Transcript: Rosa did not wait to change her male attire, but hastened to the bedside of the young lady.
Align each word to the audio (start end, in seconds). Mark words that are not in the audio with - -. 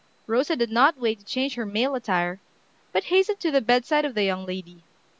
Rosa 0.25 0.55
did 0.55 0.71
not 0.71 0.97
wait 0.97 1.19
to 1.19 1.25
change 1.25 1.53
her 1.53 1.63
male 1.63 1.93
attire, 1.93 2.39
but 2.91 3.03
hastened 3.13 3.39
to 3.41 3.51
the 3.51 3.61
bedside 3.61 4.03
of 4.03 4.15
the 4.15 4.23
young 4.23 4.47
lady. 4.47 4.81